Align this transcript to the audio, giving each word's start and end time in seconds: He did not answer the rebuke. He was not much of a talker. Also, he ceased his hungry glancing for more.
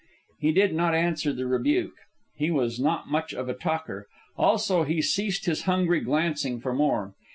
He 0.39 0.51
did 0.51 0.73
not 0.73 0.95
answer 0.95 1.31
the 1.31 1.45
rebuke. 1.45 1.93
He 2.35 2.49
was 2.49 2.79
not 2.79 3.07
much 3.11 3.35
of 3.35 3.47
a 3.47 3.53
talker. 3.53 4.07
Also, 4.35 4.81
he 4.81 4.99
ceased 4.99 5.45
his 5.45 5.61
hungry 5.65 5.99
glancing 5.99 6.59
for 6.59 6.73
more. 6.73 7.13